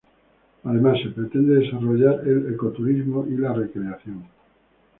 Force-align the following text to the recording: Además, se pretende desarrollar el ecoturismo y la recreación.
Además, 0.63 0.97
se 1.03 1.11
pretende 1.11 1.53
desarrollar 1.59 2.27
el 2.27 2.55
ecoturismo 2.55 3.27
y 3.29 3.37
la 3.37 3.53
recreación. 3.53 4.23